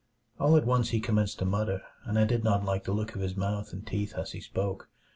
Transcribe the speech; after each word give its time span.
All 0.39 0.57
at 0.57 0.65
once 0.65 0.89
he 0.89 0.99
commenced 0.99 1.37
to 1.37 1.45
mutter, 1.45 1.83
and 2.05 2.17
I 2.17 2.23
did 2.23 2.43
not 2.43 2.65
like 2.65 2.85
the 2.85 2.91
look 2.91 3.13
of 3.13 3.21
his 3.21 3.37
mouth 3.37 3.71
and 3.71 3.85
teeth 3.85 4.15
as 4.15 4.31
he 4.31 4.41
spoke. 4.41 4.89